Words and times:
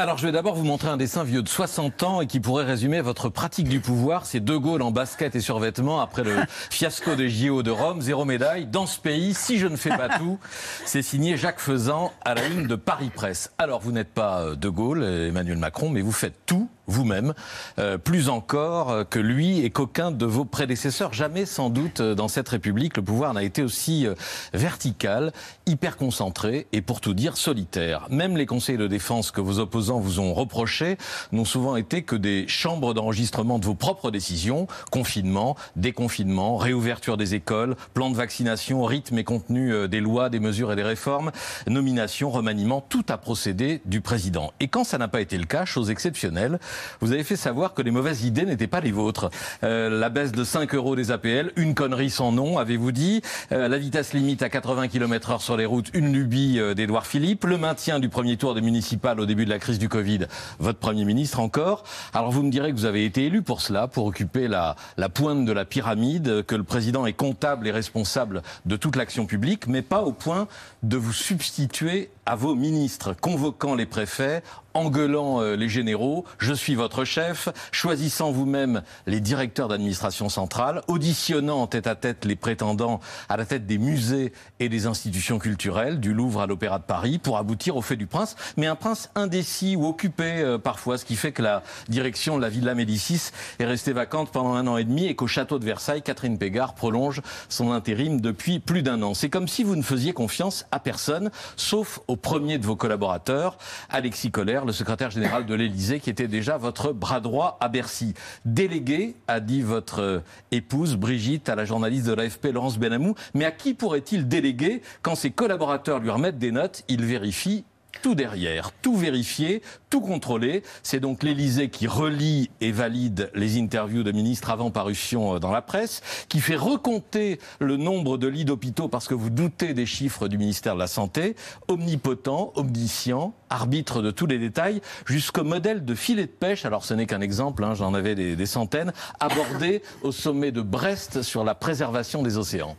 Alors, 0.00 0.16
je 0.16 0.24
vais 0.24 0.32
d'abord 0.32 0.54
vous 0.54 0.64
montrer 0.64 0.88
un 0.88 0.96
dessin 0.96 1.24
vieux 1.24 1.42
de 1.42 1.48
60 1.48 2.02
ans 2.04 2.20
et 2.22 2.26
qui 2.26 2.40
pourrait 2.40 2.64
résumer 2.64 3.02
votre 3.02 3.28
pratique 3.28 3.68
du 3.68 3.80
pouvoir. 3.80 4.24
C'est 4.24 4.40
De 4.40 4.56
Gaulle 4.56 4.80
en 4.80 4.92
basket 4.92 5.36
et 5.36 5.40
survêtement 5.40 6.00
après 6.00 6.24
le 6.24 6.36
fiasco 6.70 7.16
des 7.16 7.28
JO 7.28 7.62
de 7.62 7.70
Rome, 7.70 8.00
zéro 8.00 8.24
médaille. 8.24 8.64
Dans 8.64 8.86
ce 8.86 8.98
pays, 8.98 9.34
si 9.34 9.58
je 9.58 9.66
ne 9.66 9.76
fais 9.76 9.90
pas 9.90 10.08
tout, 10.08 10.38
c'est 10.86 11.02
signé 11.02 11.36
Jacques 11.36 11.60
Faisan 11.60 12.14
à 12.24 12.32
la 12.32 12.46
une 12.46 12.66
de 12.66 12.76
Paris 12.76 13.10
Presse. 13.14 13.52
Alors, 13.58 13.80
vous 13.80 13.92
n'êtes 13.92 14.14
pas 14.14 14.40
euh, 14.40 14.56
De 14.56 14.70
Gaulle, 14.70 15.04
Emmanuel 15.04 15.58
Macron, 15.58 15.90
mais 15.90 16.00
vous 16.00 16.12
faites 16.12 16.46
tout 16.46 16.70
vous-même, 16.90 17.34
euh, 17.78 17.98
plus 17.98 18.28
encore 18.28 19.08
que 19.08 19.18
lui 19.18 19.60
et 19.60 19.70
qu'aucun 19.70 20.10
de 20.10 20.26
vos 20.26 20.44
prédécesseurs. 20.44 21.12
Jamais, 21.12 21.46
sans 21.46 21.70
doute, 21.70 22.02
dans 22.02 22.28
cette 22.28 22.48
République, 22.48 22.96
le 22.96 23.02
pouvoir 23.02 23.34
n'a 23.34 23.42
été 23.42 23.62
aussi 23.62 24.06
euh, 24.06 24.14
vertical, 24.52 25.32
hyper 25.66 25.96
concentré 25.96 26.66
et, 26.72 26.82
pour 26.82 27.00
tout 27.00 27.14
dire, 27.14 27.36
solitaire. 27.36 28.06
Même 28.10 28.36
les 28.36 28.46
conseils 28.46 28.76
de 28.76 28.86
défense 28.86 29.30
que 29.30 29.40
vos 29.40 29.58
opposants 29.58 30.00
vous 30.00 30.20
ont 30.20 30.34
reprochés 30.34 30.96
n'ont 31.32 31.44
souvent 31.44 31.76
été 31.76 32.02
que 32.02 32.16
des 32.16 32.46
chambres 32.48 32.94
d'enregistrement 32.94 33.58
de 33.58 33.66
vos 33.66 33.74
propres 33.74 34.10
décisions, 34.10 34.66
confinement, 34.90 35.56
déconfinement, 35.76 36.56
réouverture 36.56 37.16
des 37.16 37.34
écoles, 37.34 37.76
plan 37.94 38.10
de 38.10 38.16
vaccination, 38.16 38.84
rythme 38.84 39.18
et 39.18 39.24
contenu 39.24 39.72
euh, 39.72 39.88
des 39.88 40.00
lois, 40.00 40.28
des 40.28 40.40
mesures 40.40 40.72
et 40.72 40.76
des 40.76 40.82
réformes, 40.82 41.30
nomination, 41.66 42.30
remaniement, 42.30 42.80
tout 42.88 43.04
a 43.08 43.18
procédé 43.18 43.80
du 43.84 44.00
président. 44.00 44.52
Et 44.60 44.68
quand 44.68 44.84
ça 44.84 44.98
n'a 44.98 45.08
pas 45.08 45.20
été 45.20 45.38
le 45.38 45.44
cas, 45.44 45.64
chose 45.64 45.90
exceptionnelle, 45.90 46.58
vous 47.00 47.12
avez 47.12 47.24
fait 47.24 47.36
savoir 47.36 47.74
que 47.74 47.82
les 47.82 47.90
mauvaises 47.90 48.24
idées 48.24 48.44
n'étaient 48.44 48.66
pas 48.66 48.80
les 48.80 48.92
vôtres. 48.92 49.30
Euh, 49.64 49.88
la 49.90 50.08
baisse 50.08 50.32
de 50.32 50.44
5 50.44 50.74
euros 50.74 50.96
des 50.96 51.10
APL, 51.10 51.52
une 51.56 51.74
connerie 51.74 52.10
sans 52.10 52.32
nom, 52.32 52.58
avez-vous 52.58 52.92
dit. 52.92 53.22
Euh, 53.52 53.68
la 53.68 53.78
vitesse 53.78 54.12
limite 54.12 54.42
à 54.42 54.48
80 54.48 54.88
km 54.88 55.30
heure 55.30 55.42
sur 55.42 55.56
les 55.56 55.66
routes, 55.66 55.90
une 55.94 56.12
lubie 56.12 56.58
euh, 56.58 56.74
d'Édouard 56.74 57.06
Philippe. 57.06 57.44
Le 57.44 57.58
maintien 57.58 57.98
du 57.98 58.08
premier 58.08 58.36
tour 58.36 58.54
des 58.54 58.60
municipales 58.60 59.20
au 59.20 59.26
début 59.26 59.44
de 59.44 59.50
la 59.50 59.58
crise 59.58 59.78
du 59.78 59.88
Covid, 59.88 60.26
votre 60.58 60.78
Premier 60.78 61.04
ministre 61.04 61.40
encore. 61.40 61.84
Alors 62.14 62.30
vous 62.30 62.42
me 62.42 62.50
direz 62.50 62.70
que 62.70 62.76
vous 62.76 62.84
avez 62.84 63.04
été 63.04 63.26
élu 63.26 63.42
pour 63.42 63.60
cela, 63.60 63.88
pour 63.88 64.06
occuper 64.06 64.48
la, 64.48 64.76
la 64.96 65.08
pointe 65.08 65.44
de 65.44 65.52
la 65.52 65.64
pyramide, 65.64 66.44
que 66.46 66.54
le 66.54 66.64
président 66.64 67.06
est 67.06 67.12
comptable 67.12 67.66
et 67.66 67.70
responsable 67.70 68.42
de 68.66 68.76
toute 68.76 68.96
l'action 68.96 69.26
publique, 69.26 69.66
mais 69.66 69.82
pas 69.82 70.02
au 70.02 70.12
point 70.12 70.48
de 70.82 70.96
vous 70.96 71.12
substituer 71.12 72.10
à 72.30 72.36
vos 72.36 72.54
ministres, 72.54 73.12
convoquant 73.12 73.74
les 73.74 73.86
préfets, 73.86 74.44
engueulant 74.72 75.40
euh, 75.40 75.56
les 75.56 75.68
généraux, 75.68 76.24
je 76.38 76.52
suis 76.52 76.76
votre 76.76 77.04
chef, 77.04 77.48
choisissant 77.72 78.30
vous-même 78.30 78.82
les 79.08 79.18
directeurs 79.18 79.66
d'administration 79.66 80.28
centrale, 80.28 80.82
auditionnant 80.86 81.62
en 81.62 81.66
tête 81.66 81.88
à 81.88 81.96
tête 81.96 82.24
les 82.24 82.36
prétendants 82.36 83.00
à 83.28 83.36
la 83.36 83.44
tête 83.44 83.66
des 83.66 83.78
musées 83.78 84.32
et 84.60 84.68
des 84.68 84.86
institutions 84.86 85.40
culturelles, 85.40 85.98
du 85.98 86.14
Louvre 86.14 86.42
à 86.42 86.46
l'Opéra 86.46 86.78
de 86.78 86.84
Paris, 86.84 87.18
pour 87.18 87.36
aboutir 87.36 87.76
au 87.76 87.82
fait 87.82 87.96
du 87.96 88.06
prince, 88.06 88.36
mais 88.56 88.68
un 88.68 88.76
prince 88.76 89.10
indécis 89.16 89.74
ou 89.74 89.86
occupé 89.86 90.38
euh, 90.38 90.56
parfois, 90.56 90.98
ce 90.98 91.04
qui 91.04 91.16
fait 91.16 91.32
que 91.32 91.42
la 91.42 91.64
direction 91.88 92.36
de 92.36 92.42
la 92.42 92.48
Villa 92.48 92.76
Médicis 92.76 93.30
est 93.58 93.66
restée 93.66 93.92
vacante 93.92 94.30
pendant 94.30 94.54
un 94.54 94.68
an 94.68 94.76
et 94.76 94.84
demi 94.84 95.06
et 95.06 95.16
qu'au 95.16 95.26
château 95.26 95.58
de 95.58 95.64
Versailles, 95.64 96.02
Catherine 96.02 96.38
Pégard 96.38 96.74
prolonge 96.74 97.22
son 97.48 97.72
intérim 97.72 98.20
depuis 98.20 98.60
plus 98.60 98.82
d'un 98.82 99.02
an. 99.02 99.14
C'est 99.14 99.30
comme 99.30 99.48
si 99.48 99.64
vous 99.64 99.74
ne 99.74 99.82
faisiez 99.82 100.12
confiance 100.12 100.66
à 100.70 100.78
personne, 100.78 101.32
sauf 101.56 101.98
au 102.06 102.19
premier 102.20 102.58
de 102.58 102.66
vos 102.66 102.76
collaborateurs, 102.76 103.58
Alexis 103.88 104.30
Collère, 104.30 104.64
le 104.64 104.72
secrétaire 104.72 105.10
général 105.10 105.46
de 105.46 105.54
l'Élysée, 105.54 106.00
qui 106.00 106.10
était 106.10 106.28
déjà 106.28 106.56
votre 106.56 106.92
bras 106.92 107.20
droit 107.20 107.58
à 107.60 107.68
Bercy. 107.68 108.14
Délégué, 108.44 109.16
a 109.28 109.40
dit 109.40 109.62
votre 109.62 110.22
épouse 110.52 110.96
Brigitte 110.96 111.48
à 111.48 111.54
la 111.54 111.64
journaliste 111.64 112.06
de 112.06 112.12
l'AFP 112.12 112.46
Laurence 112.52 112.78
Benamou, 112.78 113.14
mais 113.34 113.44
à 113.44 113.50
qui 113.50 113.74
pourrait-il 113.74 114.28
déléguer 114.28 114.82
quand 115.02 115.14
ses 115.14 115.30
collaborateurs 115.30 115.98
lui 115.98 116.10
remettent 116.10 116.38
des 116.38 116.52
notes? 116.52 116.84
Il 116.88 117.04
vérifie 117.04 117.64
tout 118.02 118.14
derrière, 118.14 118.72
tout 118.82 118.96
vérifié, 118.96 119.62
tout 119.88 120.00
contrôlé. 120.00 120.62
C'est 120.82 121.00
donc 121.00 121.22
l'Élysée 121.22 121.68
qui 121.70 121.86
relie 121.86 122.50
et 122.60 122.72
valide 122.72 123.30
les 123.34 123.60
interviews 123.60 124.02
de 124.02 124.12
ministres 124.12 124.50
avant 124.50 124.70
parution 124.70 125.36
euh, 125.36 125.38
dans 125.38 125.50
la 125.50 125.62
presse, 125.62 126.02
qui 126.28 126.40
fait 126.40 126.56
recompter 126.56 127.38
le 127.58 127.76
nombre 127.76 128.18
de 128.18 128.26
lits 128.26 128.44
d'hôpitaux 128.44 128.88
parce 128.88 129.08
que 129.08 129.14
vous 129.14 129.30
doutez 129.30 129.74
des 129.74 129.86
chiffres 129.86 130.28
du 130.28 130.38
ministère 130.38 130.74
de 130.74 130.80
la 130.80 130.86
Santé, 130.86 131.36
omnipotent, 131.68 132.52
omniscient, 132.56 133.34
arbitre 133.48 134.02
de 134.02 134.10
tous 134.10 134.26
les 134.26 134.38
détails, 134.38 134.80
jusqu'au 135.06 135.44
modèle 135.44 135.84
de 135.84 135.94
filet 135.94 136.26
de 136.26 136.30
pêche, 136.30 136.64
alors 136.64 136.84
ce 136.84 136.94
n'est 136.94 137.06
qu'un 137.06 137.20
exemple, 137.20 137.64
hein, 137.64 137.74
j'en 137.74 137.94
avais 137.94 138.14
des, 138.14 138.36
des 138.36 138.46
centaines, 138.46 138.92
abordé 139.18 139.82
au 140.02 140.12
sommet 140.12 140.52
de 140.52 140.62
Brest 140.62 141.22
sur 141.22 141.44
la 141.44 141.54
préservation 141.54 142.22
des 142.22 142.38
océans. 142.38 142.76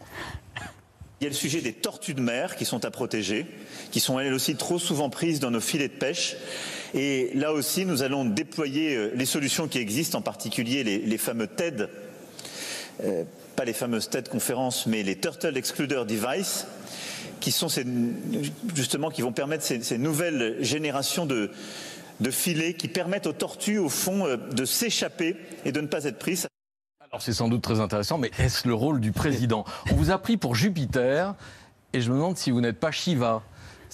Il 1.22 1.26
y 1.26 1.28
a 1.28 1.30
le 1.30 1.36
sujet 1.36 1.62
des 1.62 1.74
tortues 1.74 2.16
de 2.16 2.22
mer 2.22 2.56
qui 2.56 2.66
sont 2.66 2.84
à 2.84 2.90
protéger, 2.90 3.46
qui 3.92 4.00
sont 4.00 4.20
elles 4.20 4.34
aussi 4.34 4.56
trop 4.56 4.80
souvent 4.80 5.12
prises 5.12 5.40
dans 5.40 5.52
nos 5.52 5.60
filets 5.60 5.88
de 5.88 5.94
pêche. 5.94 6.36
Et 6.96 7.30
là 7.36 7.54
aussi, 7.54 7.86
nous 7.86 8.02
allons 8.02 8.26
déployer 8.26 8.96
euh, 8.96 9.12
les 9.14 9.28
solutions 9.28 9.68
qui 9.68 9.78
existent, 9.78 10.18
en 10.18 10.24
particulier 10.24 10.84
les, 10.84 11.18
fameux 11.20 11.46
TED, 11.46 11.90
euh, 13.04 13.24
pas 13.56 13.66
les 13.66 13.74
fameuses 13.74 14.10
TED 14.10 14.30
conférences, 14.30 14.88
mais 14.88 15.04
les 15.04 15.16
Turtle 15.16 15.56
Excluder 15.58 16.02
Device, 16.08 16.66
qui 17.40 17.52
sont 17.52 17.68
justement 18.74 19.12
qui 19.12 19.22
vont 19.22 19.32
permettre 19.32 19.64
ces, 19.64 19.84
ces 19.84 20.00
nouvelles 20.00 20.58
générations 20.62 21.28
de, 21.28 21.52
de 22.20 22.32
filets 22.32 22.74
qui 22.74 22.88
permettent 22.88 23.28
aux 23.28 23.34
tortues, 23.34 23.78
au 23.78 23.90
fond, 23.90 24.26
euh, 24.26 24.38
de 24.38 24.66
s'échapper 24.66 25.36
et 25.66 25.72
de 25.72 25.82
ne 25.82 25.88
pas 25.88 26.06
être 26.06 26.18
prises. 26.18 26.48
Alors 27.14 27.22
c'est 27.22 27.34
sans 27.34 27.50
doute 27.50 27.62
très 27.62 27.82
intéressant, 27.82 28.18
mais 28.18 28.32
est-ce 28.40 28.66
le 28.70 28.74
rôle 28.74 29.02
du 29.02 29.12
président? 29.12 29.66
On 29.92 29.96
vous 29.96 30.12
a 30.12 30.18
pris 30.18 30.38
pour 30.38 30.56
Jupiter, 30.56 31.36
et 31.92 32.00
je 32.00 32.10
me 32.10 32.16
demande 32.16 32.38
si 32.38 32.52
vous 32.52 32.62
n'êtes 32.62 32.80
pas 32.80 32.92
Shiva. 32.92 33.42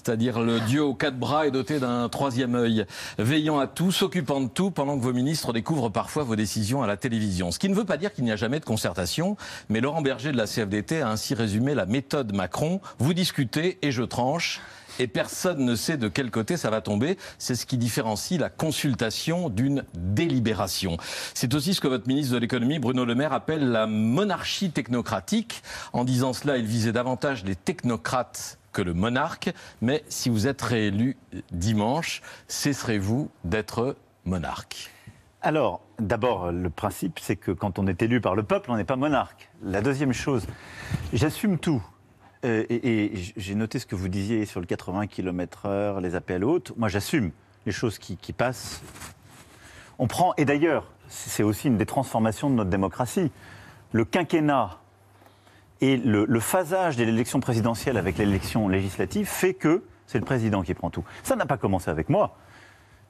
C'est-à-dire 0.07 0.39
le 0.39 0.61
dieu 0.61 0.81
aux 0.81 0.93
quatre 0.93 1.19
bras 1.19 1.47
et 1.47 1.51
doté 1.51 1.81
d'un 1.81 2.07
troisième 2.07 2.55
œil, 2.55 2.85
veillant 3.19 3.59
à 3.59 3.67
tout, 3.67 3.91
s'occupant 3.91 4.39
de 4.39 4.47
tout, 4.47 4.71
pendant 4.71 4.97
que 4.97 5.03
vos 5.03 5.11
ministres 5.11 5.51
découvrent 5.51 5.89
parfois 5.89 6.23
vos 6.23 6.37
décisions 6.37 6.81
à 6.81 6.87
la 6.87 6.95
télévision. 6.95 7.51
Ce 7.51 7.59
qui 7.59 7.67
ne 7.67 7.75
veut 7.75 7.83
pas 7.83 7.97
dire 7.97 8.13
qu'il 8.13 8.23
n'y 8.23 8.31
a 8.31 8.37
jamais 8.37 8.61
de 8.61 8.65
concertation, 8.65 9.35
mais 9.67 9.81
Laurent 9.81 10.01
Berger 10.01 10.31
de 10.31 10.37
la 10.37 10.47
CFDT 10.47 11.01
a 11.01 11.09
ainsi 11.09 11.33
résumé 11.33 11.75
la 11.75 11.85
méthode 11.85 12.33
Macron. 12.33 12.79
Vous 12.99 13.13
discutez 13.13 13.79
et 13.81 13.91
je 13.91 14.01
tranche 14.01 14.61
et 14.97 15.07
personne 15.07 15.65
ne 15.65 15.75
sait 15.75 15.97
de 15.97 16.07
quel 16.07 16.31
côté 16.31 16.55
ça 16.55 16.69
va 16.69 16.79
tomber. 16.79 17.17
C'est 17.37 17.55
ce 17.55 17.65
qui 17.65 17.77
différencie 17.77 18.39
la 18.39 18.49
consultation 18.49 19.49
d'une 19.49 19.83
délibération. 19.93 20.95
C'est 21.33 21.53
aussi 21.53 21.73
ce 21.73 21.81
que 21.81 21.89
votre 21.89 22.07
ministre 22.07 22.33
de 22.33 22.39
l'économie, 22.39 22.79
Bruno 22.79 23.03
Le 23.03 23.13
Maire, 23.13 23.33
appelle 23.33 23.71
la 23.71 23.87
monarchie 23.87 24.71
technocratique. 24.71 25.61
En 25.91 26.05
disant 26.05 26.31
cela, 26.31 26.57
il 26.57 26.65
visait 26.65 26.93
davantage 26.93 27.43
les 27.43 27.57
technocrates 27.57 28.57
que 28.77 28.83
le 28.83 28.93
monarque. 28.93 29.51
Mais 29.81 30.03
si 30.07 30.29
vous 30.29 30.45
êtes 30.45 30.61
réélu 30.61 31.17
dimanche, 31.51 32.21
cesserez-vous 32.47 33.31
d'être 33.43 33.95
monarque? 34.23 34.91
Alors, 35.41 35.81
d'abord, 35.97 36.51
le 36.51 36.69
principe, 36.69 37.17
c'est 37.19 37.37
que 37.37 37.51
quand 37.51 37.79
on 37.79 37.87
est 37.87 38.03
élu 38.03 38.21
par 38.21 38.35
le 38.35 38.43
peuple, 38.43 38.69
on 38.69 38.77
n'est 38.77 38.83
pas 38.83 38.95
monarque. 38.95 39.49
La 39.63 39.81
deuxième 39.81 40.13
chose, 40.13 40.45
j'assume 41.11 41.57
tout. 41.57 41.83
Euh, 42.45 42.65
et, 42.69 43.13
j'ai 43.35 43.55
noté 43.55 43.79
ce 43.79 43.87
que 43.87 43.95
vous 43.95 44.09
disiez 44.09 44.45
sur 44.45 44.59
le 44.59 44.67
80 44.67 45.07
km/h, 45.07 45.99
les 45.99 46.13
appels 46.13 46.43
hautes. 46.43 46.73
Moi, 46.77 46.87
j'assume 46.87 47.31
les 47.65 47.71
choses 47.71 47.97
qui, 47.97 48.15
qui, 48.15 48.31
passent. 48.31 48.83
On 49.97 50.05
prend, 50.05 50.35
et 50.37 50.45
d'ailleurs, 50.45 50.91
c'est 51.07 51.41
aussi 51.41 51.67
une 51.67 51.77
des 51.77 51.87
transformations 51.87 52.51
de 52.51 52.55
notre 52.55 52.69
démocratie. 52.69 53.31
Le 53.91 54.05
quinquennat 54.05 54.77
et 55.81 55.97
le, 55.97 56.25
le 56.25 56.39
phasage 56.39 56.97
de 56.97 57.03
l'élection 57.03 57.39
présidentielle 57.39 57.97
avec 57.97 58.17
l'élection 58.17 58.67
législative 58.67 59.27
fait 59.27 59.53
que 59.53 59.83
c'est 60.07 60.19
le 60.19 60.25
président 60.25 60.63
qui 60.63 60.73
prend 60.73 60.89
tout. 60.89 61.03
Ça 61.23 61.35
n'a 61.35 61.45
pas 61.45 61.57
commencé 61.57 61.89
avec 61.89 62.09
moi. 62.09 62.37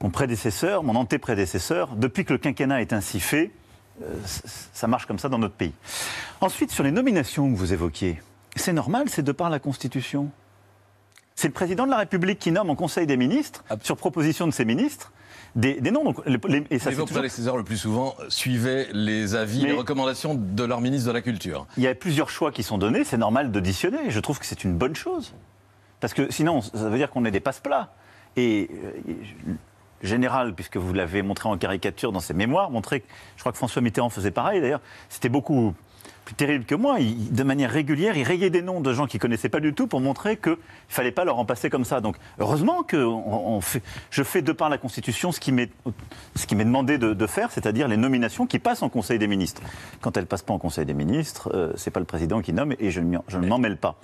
Mon 0.02 0.10
prédécesseur, 0.10 0.82
mon 0.82 0.94
antéprédécesseur, 0.94 1.96
depuis 1.96 2.24
que 2.24 2.32
le 2.32 2.38
quinquennat 2.38 2.80
est 2.82 2.92
ainsi 2.92 3.20
fait, 3.20 3.50
euh, 4.02 4.06
ça 4.24 4.86
marche 4.86 5.06
comme 5.06 5.18
ça 5.18 5.28
dans 5.28 5.38
notre 5.38 5.54
pays. 5.54 5.72
Ensuite, 6.40 6.70
sur 6.70 6.84
les 6.84 6.92
nominations 6.92 7.50
que 7.50 7.56
vous 7.56 7.72
évoquiez, 7.72 8.22
c'est 8.54 8.72
normal, 8.72 9.08
c'est 9.08 9.22
de 9.22 9.32
par 9.32 9.50
la 9.50 9.58
Constitution. 9.58 10.30
C'est 11.34 11.48
le 11.48 11.54
président 11.54 11.84
de 11.84 11.90
la 11.90 11.98
République 11.98 12.38
qui 12.38 12.52
nomme 12.52 12.70
en 12.70 12.76
Conseil 12.76 13.06
des 13.06 13.16
ministres, 13.16 13.64
sur 13.82 13.96
proposition 13.96 14.46
de 14.46 14.52
ses 14.52 14.64
ministres, 14.64 15.12
des, 15.54 15.80
des 15.80 15.90
noms. 15.90 16.04
Donc, 16.04 16.24
les, 16.26 16.38
les, 16.48 16.64
et 16.70 16.78
ça 16.78 16.90
vos 16.90 17.06
prédécesseurs, 17.06 17.56
le 17.56 17.64
plus 17.64 17.76
souvent, 17.76 18.14
suivaient 18.28 18.88
les 18.92 19.34
avis, 19.34 19.62
Mais 19.62 19.70
les 19.70 19.76
recommandations 19.76 20.34
de 20.34 20.64
leur 20.64 20.80
ministre 20.80 21.08
de 21.08 21.12
la 21.12 21.22
Culture. 21.22 21.66
Il 21.76 21.82
y 21.82 21.86
a 21.86 21.94
plusieurs 21.94 22.30
choix 22.30 22.52
qui 22.52 22.62
sont 22.62 22.78
donnés, 22.78 23.04
c'est 23.04 23.18
normal 23.18 23.50
d'auditionner. 23.50 24.10
Je 24.10 24.20
trouve 24.20 24.38
que 24.38 24.46
c'est 24.46 24.64
une 24.64 24.76
bonne 24.76 24.94
chose. 24.94 25.34
Parce 26.00 26.14
que 26.14 26.30
sinon, 26.30 26.60
ça 26.60 26.88
veut 26.88 26.98
dire 26.98 27.10
qu'on 27.10 27.24
est 27.24 27.30
des 27.30 27.40
passe-plats. 27.40 27.92
Et 28.36 28.70
euh, 28.72 29.14
général, 30.02 30.54
puisque 30.54 30.76
vous 30.76 30.92
l'avez 30.92 31.22
montré 31.22 31.48
en 31.48 31.58
caricature 31.58 32.12
dans 32.12 32.20
ses 32.20 32.34
mémoires, 32.34 32.70
montrait, 32.70 33.02
je 33.36 33.40
crois 33.40 33.52
que 33.52 33.58
François 33.58 33.82
Mitterrand 33.82 34.10
faisait 34.10 34.30
pareil 34.30 34.60
d'ailleurs, 34.60 34.80
c'était 35.08 35.28
beaucoup 35.28 35.74
plus 36.28 36.34
terrible 36.34 36.66
que 36.66 36.74
moi. 36.74 37.00
Il, 37.00 37.32
de 37.32 37.42
manière 37.42 37.70
régulière, 37.70 38.18
il 38.18 38.22
rayait 38.22 38.50
des 38.50 38.60
noms 38.60 38.82
de 38.82 38.92
gens 38.92 39.06
qu'il 39.06 39.18
connaissait 39.18 39.48
pas 39.48 39.60
du 39.60 39.72
tout 39.72 39.86
pour 39.86 40.02
montrer 40.02 40.36
qu'il 40.36 40.52
ne 40.52 40.56
fallait 40.86 41.10
pas 41.10 41.24
leur 41.24 41.38
en 41.38 41.46
passer 41.46 41.70
comme 41.70 41.86
ça. 41.86 42.02
Donc, 42.02 42.16
heureusement 42.38 42.82
que 42.82 42.98
on, 42.98 43.56
on 43.56 43.60
fait, 43.62 43.82
je 44.10 44.22
fais 44.22 44.42
de 44.42 44.52
par 44.52 44.68
la 44.68 44.76
Constitution 44.76 45.32
ce 45.32 45.40
qui 45.40 45.52
m'est 45.52 45.70
demandé 46.66 46.98
de, 46.98 47.14
de 47.14 47.26
faire, 47.26 47.50
c'est-à-dire 47.50 47.88
les 47.88 47.96
nominations 47.96 48.46
qui 48.46 48.58
passent 48.58 48.82
en 48.82 48.90
Conseil 48.90 49.18
des 49.18 49.26
ministres. 49.26 49.62
Quand 50.02 50.18
elles 50.18 50.26
passent 50.26 50.42
pas 50.42 50.52
en 50.52 50.58
Conseil 50.58 50.84
des 50.84 50.92
ministres, 50.92 51.50
euh, 51.54 51.72
c'est 51.76 51.90
pas 51.90 52.00
le 52.00 52.04
président 52.04 52.42
qui 52.42 52.52
nomme 52.52 52.74
et 52.78 52.90
je 52.90 53.00
ne 53.00 53.46
m'en 53.46 53.58
mêle 53.58 53.78
pas. 53.78 53.96